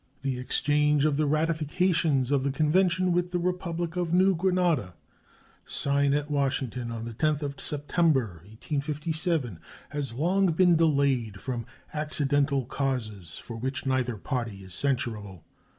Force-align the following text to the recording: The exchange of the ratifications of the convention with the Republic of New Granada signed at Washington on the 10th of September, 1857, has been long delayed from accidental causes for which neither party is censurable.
The 0.23 0.39
exchange 0.39 1.05
of 1.05 1.15
the 1.15 1.27
ratifications 1.27 2.31
of 2.31 2.43
the 2.43 2.49
convention 2.51 3.11
with 3.11 3.29
the 3.29 3.37
Republic 3.37 3.95
of 3.95 4.15
New 4.15 4.33
Granada 4.33 4.95
signed 5.67 6.15
at 6.15 6.31
Washington 6.31 6.89
on 6.91 7.05
the 7.05 7.13
10th 7.13 7.43
of 7.43 7.61
September, 7.61 8.41
1857, 8.49 9.59
has 9.89 10.13
been 10.13 10.19
long 10.19 10.47
delayed 10.53 11.39
from 11.39 11.67
accidental 11.93 12.65
causes 12.65 13.37
for 13.37 13.57
which 13.57 13.85
neither 13.85 14.17
party 14.17 14.63
is 14.63 14.73
censurable. 14.73 15.45